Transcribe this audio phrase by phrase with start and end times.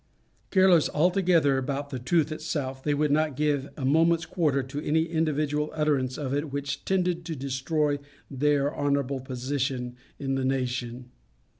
[0.49, 5.69] Careless altogether about truth itself, they would not give a moment's quarter to any individual
[5.75, 11.11] utterance of it which tended to destroy their honourable position in the nation.